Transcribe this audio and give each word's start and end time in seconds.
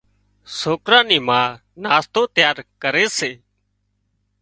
سوڪران 0.59 1.03
نِي 1.09 1.19
ما 1.27 1.41
ناشتو 1.83 2.21
تيار 2.35 2.57
ڪري 2.81 3.05
سي۔ 3.17 3.31